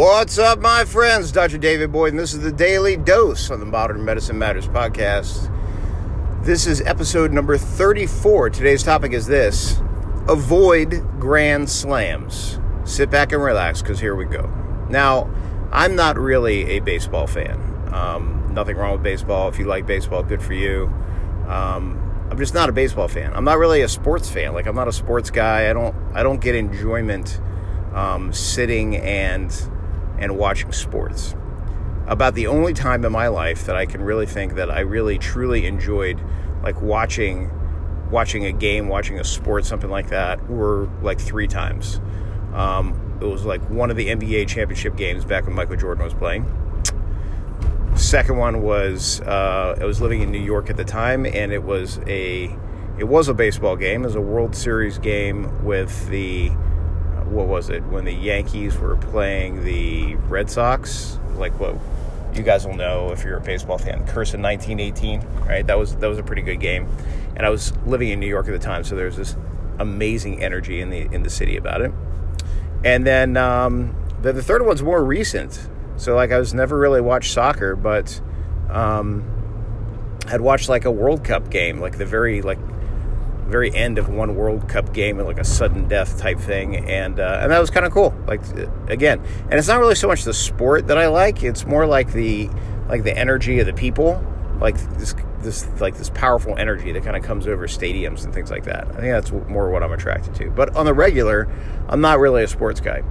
[0.00, 1.30] What's up, my friends?
[1.30, 1.58] Dr.
[1.58, 5.52] David Boyd, and this is the Daily Dose on the Modern Medicine Matters podcast.
[6.42, 8.48] This is episode number 34.
[8.48, 9.78] Today's topic is this
[10.26, 12.58] Avoid Grand Slams.
[12.84, 14.50] Sit back and relax because here we go.
[14.88, 15.30] Now,
[15.70, 17.60] I'm not really a baseball fan.
[17.92, 19.50] Um, nothing wrong with baseball.
[19.50, 20.86] If you like baseball, good for you.
[21.46, 23.34] Um, I'm just not a baseball fan.
[23.34, 24.54] I'm not really a sports fan.
[24.54, 25.68] Like I'm not a sports guy.
[25.68, 27.38] I don't I don't get enjoyment
[27.92, 29.52] um, sitting and
[30.20, 31.34] and watching sports.
[32.06, 35.18] About the only time in my life that I can really think that I really
[35.18, 36.20] truly enjoyed
[36.62, 37.50] like watching
[38.10, 42.00] watching a game, watching a sport, something like that, were like three times.
[42.52, 46.14] Um, it was like one of the NBA championship games back when Michael Jordan was
[46.14, 46.44] playing.
[47.94, 51.62] Second one was uh, I was living in New York at the time, and it
[51.62, 52.56] was a
[52.98, 54.02] it was a baseball game.
[54.02, 56.50] It was a World Series game with the
[57.30, 61.18] what was it when the Yankees were playing the Red Sox?
[61.36, 61.76] Like what
[62.34, 64.06] you guys will know if you're a baseball fan.
[64.06, 65.66] Curse in 1918, right?
[65.66, 66.88] That was that was a pretty good game,
[67.36, 69.36] and I was living in New York at the time, so there's this
[69.78, 71.92] amazing energy in the in the city about it.
[72.84, 75.68] And then um, the, the third one's more recent.
[75.96, 78.20] So like I was never really watched soccer, but
[78.70, 79.24] um,
[80.26, 82.58] I'd watched like a World Cup game, like the very like
[83.50, 87.20] very end of one World Cup game, and like a sudden death type thing, and
[87.20, 88.14] uh, and that was kind of cool.
[88.26, 88.42] Like
[88.88, 92.12] again, and it's not really so much the sport that I like; it's more like
[92.12, 92.48] the
[92.88, 94.24] like the energy of the people,
[94.60, 98.50] like this this like this powerful energy that kind of comes over stadiums and things
[98.50, 98.88] like that.
[98.88, 100.50] I think that's more what I'm attracted to.
[100.50, 101.48] But on the regular,
[101.88, 103.02] I'm not really a sports guy.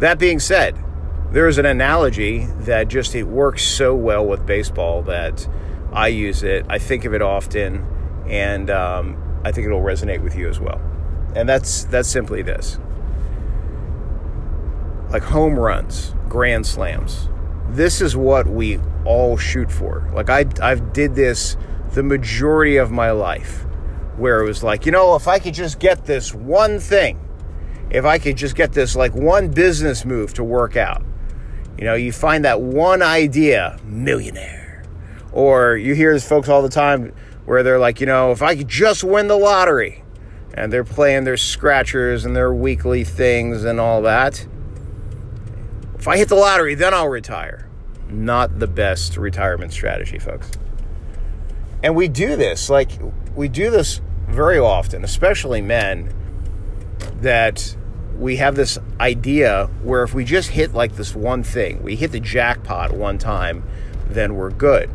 [0.00, 0.78] That being said,
[1.30, 5.48] there is an analogy that just it works so well with baseball that
[5.92, 6.66] I use it.
[6.68, 7.86] I think of it often,
[8.28, 10.80] and um, I think it'll resonate with you as well.
[11.34, 12.78] And that's that's simply this:
[15.10, 17.28] like home runs, grand slams.
[17.70, 20.10] This is what we all shoot for.
[20.14, 21.56] Like I I've did this
[21.92, 23.64] the majority of my life,
[24.16, 27.20] where it was like, you know, if I could just get this one thing,
[27.90, 31.02] if I could just get this like one business move to work out
[31.78, 34.84] you know, you find that one idea, millionaire.
[35.32, 37.12] Or you hear folks all the time
[37.44, 40.02] where they're like, you know, if I could just win the lottery.
[40.56, 44.46] And they're playing their scratchers and their weekly things and all that.
[45.98, 47.68] If I hit the lottery, then I'll retire.
[48.08, 50.52] Not the best retirement strategy, folks.
[51.82, 52.92] And we do this, like,
[53.34, 56.14] we do this very often, especially men,
[57.20, 57.76] that
[58.16, 62.12] we have this idea where if we just hit like this one thing, we hit
[62.12, 63.64] the jackpot one time,
[64.08, 64.88] then we're good.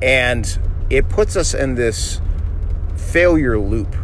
[0.00, 0.58] And
[0.90, 2.20] it puts us in this
[2.96, 3.94] failure loop.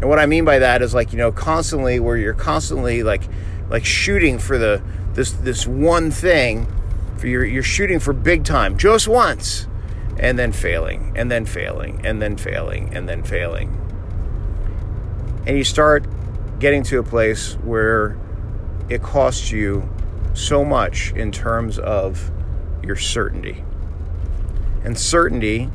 [0.00, 3.22] And what I mean by that is like, you know, constantly where you're constantly like
[3.68, 4.82] like shooting for the
[5.14, 6.66] this this one thing
[7.18, 9.66] for your you're shooting for big time just once
[10.18, 13.76] and then failing and then failing and then failing and then failing.
[15.46, 16.06] And you start
[16.58, 18.18] getting to a place where
[18.88, 19.88] it costs you
[20.34, 22.30] so much in terms of
[22.82, 23.64] your certainty.
[24.84, 25.70] And certainty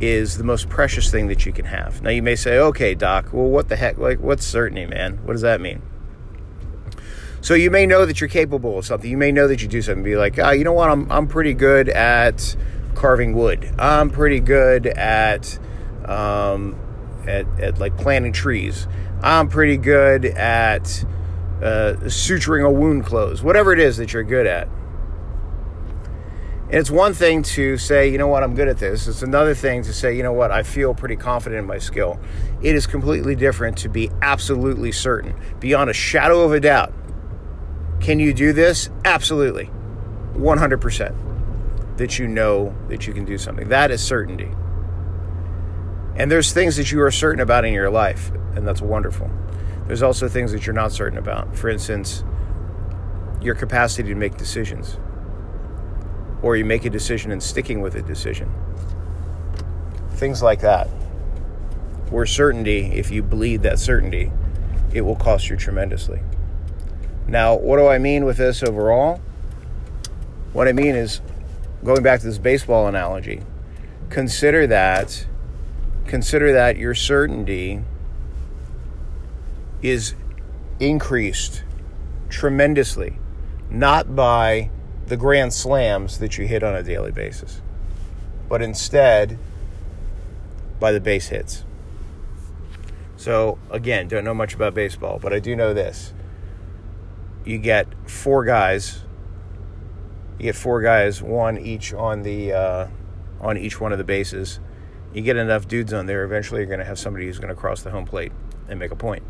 [0.00, 2.02] is the most precious thing that you can have.
[2.02, 5.18] Now you may say, "Okay, doc, well what the heck like what's certainty, man?
[5.24, 5.82] What does that mean?"
[7.40, 9.10] So you may know that you're capable of something.
[9.10, 10.02] You may know that you do something.
[10.02, 10.90] Be like, "Ah, oh, you know what?
[10.90, 12.56] I'm I'm pretty good at
[12.94, 13.72] carving wood.
[13.78, 15.58] I'm pretty good at
[16.04, 16.76] um,
[17.26, 18.88] at, at like planting trees.
[19.22, 21.04] I'm pretty good at
[21.62, 24.68] uh, suturing a wound close, whatever it is that you're good at.
[26.70, 29.08] And it's one thing to say, you know what, I'm good at this.
[29.08, 32.20] It's another thing to say, you know what, I feel pretty confident in my skill.
[32.60, 36.92] It is completely different to be absolutely certain, beyond a shadow of a doubt.
[38.00, 38.90] Can you do this?
[39.06, 39.70] Absolutely.
[40.34, 41.96] 100%.
[41.96, 43.70] That you know that you can do something.
[43.70, 44.50] That is certainty.
[46.16, 49.30] And there's things that you are certain about in your life, and that's wonderful.
[49.86, 51.56] There's also things that you're not certain about.
[51.56, 52.24] For instance,
[53.40, 54.98] your capacity to make decisions,
[56.42, 58.52] or you make a decision and sticking with a decision.
[60.12, 60.86] Things like that.
[62.10, 64.32] Where certainty, if you bleed that certainty,
[64.92, 66.20] it will cost you tremendously.
[67.26, 69.20] Now, what do I mean with this overall?
[70.52, 71.20] What I mean is,
[71.84, 73.42] going back to this baseball analogy,
[74.08, 75.26] consider that
[76.08, 77.82] consider that your certainty
[79.82, 80.14] is
[80.80, 81.62] increased
[82.28, 83.18] tremendously,
[83.70, 84.70] not by
[85.08, 87.60] the grand slams that you hit on a daily basis,
[88.48, 89.38] but instead
[90.80, 91.64] by the base hits.
[93.16, 96.12] So, again, don't know much about baseball, but I do know this.
[97.44, 99.02] you get four guys.
[100.38, 102.86] You get four guys, one each on the uh,
[103.40, 104.60] on each one of the bases.
[105.14, 107.58] You get enough dudes on there, eventually you're going to have somebody who's going to
[107.58, 108.32] cross the home plate
[108.68, 109.22] and make a point.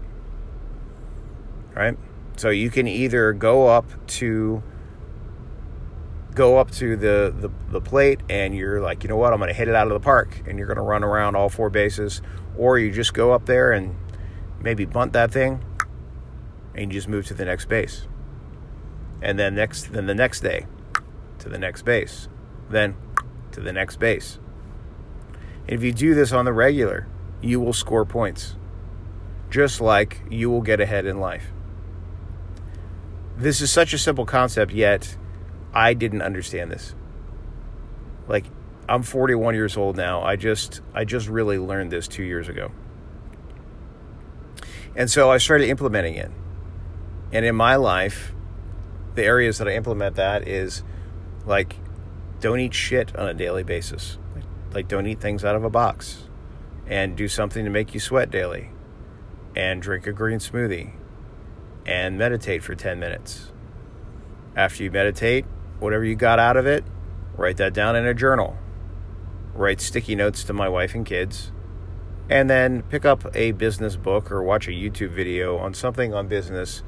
[1.74, 1.96] Right?
[2.36, 3.86] So you can either go up
[4.18, 4.62] to
[6.38, 9.48] go up to the, the, the plate and you're like, you know what, I'm going
[9.48, 11.68] to hit it out of the park and you're going to run around all four
[11.68, 12.22] bases,
[12.56, 13.96] or you just go up there and
[14.60, 15.64] maybe bunt that thing
[16.76, 18.06] and you just move to the next base.
[19.20, 20.66] And then next then the next day
[21.40, 22.28] to the next base.
[22.70, 22.96] Then
[23.50, 24.38] to the next base.
[25.66, 27.08] And if you do this on the regular,
[27.42, 28.54] you will score points.
[29.50, 31.50] Just like you will get ahead in life.
[33.36, 35.16] This is such a simple concept, yet
[35.72, 36.94] I didn't understand this.
[38.26, 38.46] Like
[38.88, 40.22] I'm 41 years old now.
[40.22, 42.70] I just I just really learned this 2 years ago.
[44.96, 46.30] And so I started implementing it.
[47.32, 48.32] And in my life,
[49.14, 50.82] the areas that I implement that is
[51.44, 51.76] like
[52.40, 54.18] don't eat shit on a daily basis.
[54.72, 56.28] Like don't eat things out of a box
[56.86, 58.70] and do something to make you sweat daily
[59.54, 60.92] and drink a green smoothie
[61.84, 63.50] and meditate for 10 minutes.
[64.54, 65.44] After you meditate,
[65.78, 66.84] whatever you got out of it,
[67.36, 68.56] write that down in a journal.
[69.54, 71.52] Write sticky notes to my wife and kids
[72.30, 76.28] and then pick up a business book or watch a YouTube video on something on
[76.28, 76.82] business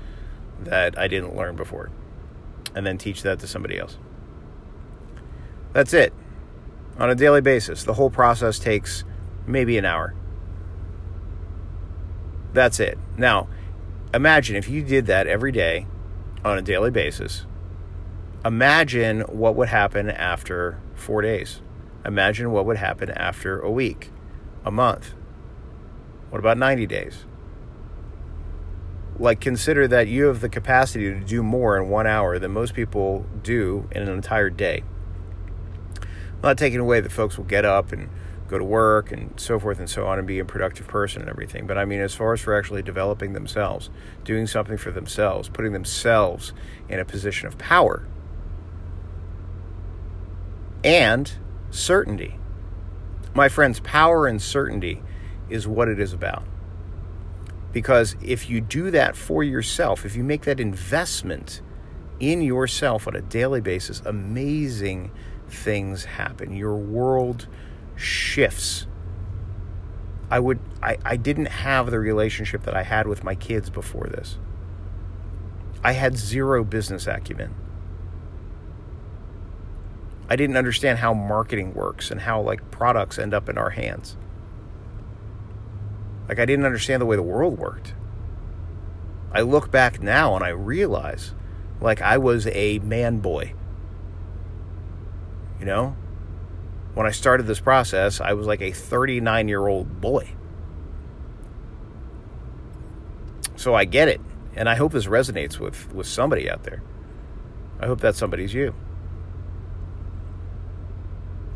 [0.61, 1.91] that I didn't learn before,
[2.75, 3.97] and then teach that to somebody else.
[5.73, 6.13] That's it.
[6.99, 9.05] On a daily basis, the whole process takes
[9.47, 10.15] maybe an hour.
[12.53, 12.99] That's it.
[13.17, 13.49] Now,
[14.13, 15.87] imagine if you did that every day
[16.45, 17.47] on a daily basis.
[18.45, 21.61] Imagine what would happen after four days.
[22.05, 24.11] Imagine what would happen after a week,
[24.65, 25.15] a month,
[26.31, 27.25] what about 90 days?
[29.19, 32.73] Like, consider that you have the capacity to do more in one hour than most
[32.73, 34.85] people do in an entire day.
[36.01, 38.09] I'm not taking away that folks will get up and
[38.49, 41.29] go to work and so forth and so on and be a productive person and
[41.29, 41.67] everything.
[41.67, 43.91] But I mean, as far as for actually developing themselves,
[44.25, 46.53] doing something for themselves, putting themselves
[46.89, 48.07] in a position of power
[50.85, 51.33] and
[51.71, 52.37] certainty.
[53.35, 55.03] My friends, power and certainty
[55.49, 56.45] is what it is about.
[57.73, 61.63] Because if you do that for yourself, if you make that investment
[62.19, 65.11] in yourself on a daily basis, amazing
[65.49, 66.55] things happen.
[66.55, 67.47] Your world
[67.97, 68.87] shifts.
[70.31, 74.07] I would I, I didn't have the relationship that I had with my kids before
[74.07, 74.39] this.
[75.83, 77.55] I had zero business acumen.
[80.31, 84.17] I didn't understand how marketing works and how like products end up in our hands.
[86.31, 87.93] Like, I didn't understand the way the world worked.
[89.33, 91.35] I look back now and I realize,
[91.81, 93.55] like, I was a man boy.
[95.59, 95.97] You know?
[96.95, 100.35] When I started this process, I was like a 39 year old boy.
[103.57, 104.21] So I get it.
[104.55, 106.81] And I hope this resonates with, with somebody out there.
[107.81, 108.73] I hope that somebody's you.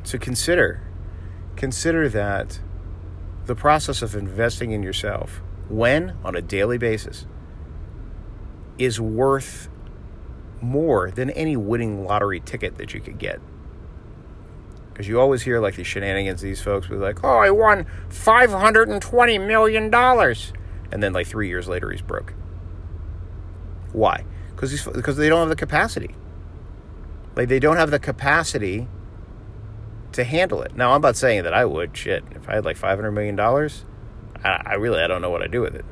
[0.04, 0.82] So consider,
[1.56, 2.60] consider that
[3.46, 7.26] the process of investing in yourself, when on a daily basis,
[8.78, 9.68] is worth
[10.60, 13.40] more than any winning lottery ticket that you could get.
[14.92, 19.46] Because you always hear like these shenanigans, these folks be like, oh, I won $520
[19.46, 19.92] million.
[20.92, 22.34] And then like three years later, he's broke.
[23.92, 24.24] Why?
[24.54, 26.14] Because they don't have the capacity.
[27.36, 28.86] Like they don't have the capacity
[30.14, 30.76] to handle it.
[30.76, 31.96] Now, I'm not saying that I would.
[31.96, 35.50] Shit, if I had like $500 million, I, I really, I don't know what I'd
[35.50, 35.84] do with it.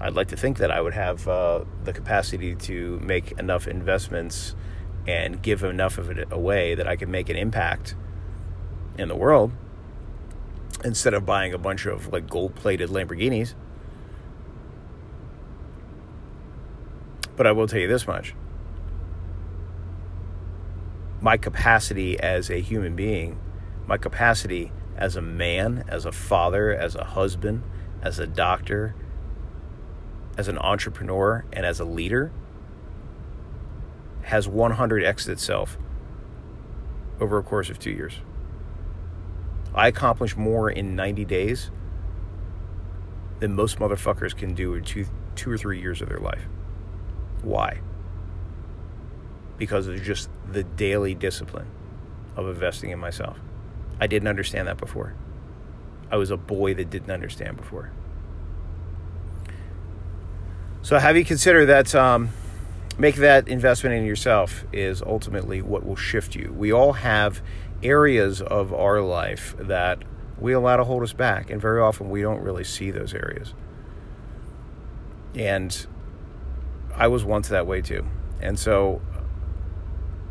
[0.00, 4.54] I'd like to think that I would have uh, the capacity to make enough investments
[5.06, 7.94] and give enough of it away that I could make an impact
[8.98, 9.52] in the world
[10.82, 13.54] instead of buying a bunch of like gold plated Lamborghinis.
[17.36, 18.34] But I will tell you this much
[21.24, 23.40] my capacity as a human being,
[23.86, 27.62] my capacity as a man, as a father, as a husband,
[28.02, 28.94] as a doctor,
[30.36, 32.30] as an entrepreneur, and as a leader
[34.24, 35.78] has 100x itself
[37.18, 38.18] over a course of two years.
[39.74, 41.70] I accomplished more in 90 days
[43.40, 46.42] than most motherfuckers can do in two, two or three years of their life.
[47.40, 47.80] Why?
[49.58, 51.66] Because of just the daily discipline
[52.36, 53.38] of investing in myself.
[54.00, 55.14] I didn't understand that before.
[56.10, 57.90] I was a boy that didn't understand before.
[60.82, 62.30] So have you considered that um,
[62.98, 66.52] make that investment in yourself is ultimately what will shift you.
[66.56, 67.42] We all have
[67.82, 70.02] areas of our life that
[70.38, 73.54] we allow to hold us back, and very often we don't really see those areas.
[75.34, 75.86] And
[76.94, 78.06] I was once that way too.
[78.40, 79.00] And so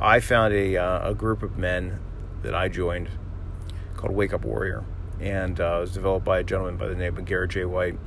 [0.03, 1.97] I found a, uh, a group of men
[2.41, 3.09] that I joined
[3.95, 4.83] called Wake Up Warrior.
[5.21, 7.63] And uh, it was developed by a gentleman by the name of Garrett J.
[7.63, 7.97] White.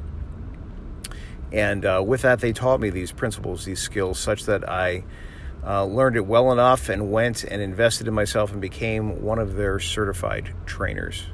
[1.51, 5.05] And uh, with that, they taught me these principles, these skills, such that I
[5.65, 9.55] uh, learned it well enough and went and invested in myself and became one of
[9.55, 11.25] their certified trainers.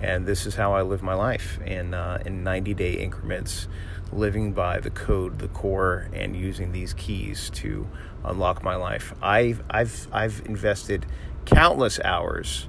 [0.00, 3.68] And this is how I live my life in, uh, in 90 day increments,
[4.12, 7.88] living by the code, the core, and using these keys to
[8.24, 9.14] unlock my life.
[9.22, 11.06] I've, I've, I've invested
[11.44, 12.68] countless hours,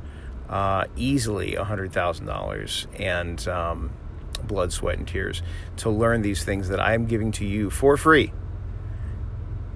[0.49, 3.91] uh, easily $100,000, and um,
[4.43, 5.41] blood, sweat, and tears
[5.77, 8.31] to learn these things that I am giving to you for free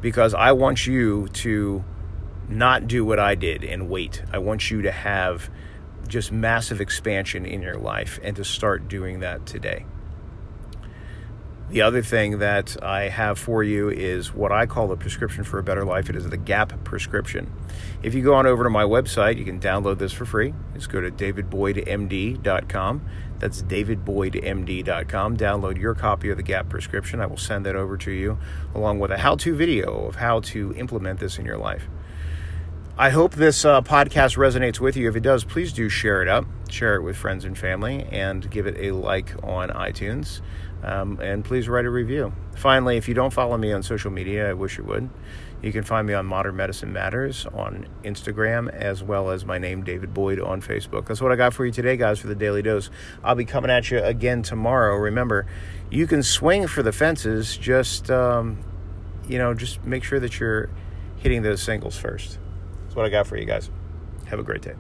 [0.02, 1.84] because I want you to
[2.50, 4.24] not do what I did and wait.
[4.32, 5.50] I want you to have
[6.08, 9.86] just massive expansion in your life and to start doing that today.
[11.70, 15.60] The other thing that I have for you is what I call the prescription for
[15.60, 16.10] a better life.
[16.10, 17.52] It is the GAP prescription.
[18.02, 20.54] If you go on over to my website, you can download this for free.
[20.76, 23.02] Just go to davidboydmd.com.
[23.40, 25.38] That's davidboydmd.com.
[25.38, 27.20] Download your copy of the GAP prescription.
[27.20, 28.38] I will send that over to you
[28.74, 31.90] along with a how to video of how to implement this in your life.
[32.98, 35.10] I hope this uh, podcast resonates with you.
[35.10, 38.50] If it does, please do share it up, share it with friends and family, and
[38.50, 40.42] give it a like on iTunes.
[40.84, 42.34] Um, and please write a review.
[42.56, 45.10] Finally, if you don't follow me on social media, I wish you would.
[45.62, 49.84] You can find me on Modern Medicine Matters on Instagram, as well as my name,
[49.84, 51.08] David Boyd, on Facebook.
[51.08, 52.92] That's what I got for you today, guys, for the Daily Dose.
[53.24, 54.96] I'll be coming at you again tomorrow.
[54.98, 55.48] Remember,
[55.90, 58.60] you can swing for the fences, just, um,
[59.28, 60.70] you know, just make sure that you're
[61.18, 62.38] hitting those singles first
[62.84, 63.72] That's what I got for you guys.
[64.28, 64.76] Have a great day.